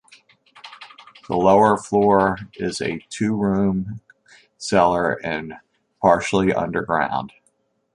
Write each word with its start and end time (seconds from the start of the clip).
The 1.29 1.35
lower 1.37 1.77
floor 1.77 2.39
is 2.55 2.81
a 2.81 3.05
two-room 3.11 4.01
cellar, 4.57 5.19
and 5.23 5.53
partially 6.01 6.51
underground. 6.51 7.33